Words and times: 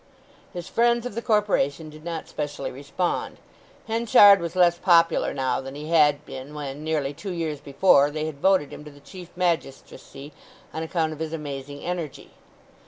His 0.51 0.67
friends 0.67 1.05
of 1.05 1.13
the 1.13 1.21
Corporation 1.21 1.91
did 1.91 2.03
not 2.03 2.27
specially 2.27 2.71
respond. 2.71 3.37
Henchard 3.87 4.39
was 4.39 4.55
less 4.55 4.79
popular 4.79 5.31
now 5.31 5.61
than 5.61 5.75
he 5.75 5.89
had 5.89 6.25
been 6.25 6.55
when 6.55 6.83
nearly 6.83 7.13
two 7.13 7.31
years 7.31 7.61
before, 7.61 8.09
they 8.09 8.25
had 8.25 8.39
voted 8.39 8.73
him 8.73 8.83
to 8.83 8.89
the 8.89 8.99
chief 8.99 9.29
magistracy 9.35 10.33
on 10.73 10.81
account 10.81 11.13
of 11.13 11.19
his 11.19 11.33
amazing 11.33 11.83
energy. 11.83 12.31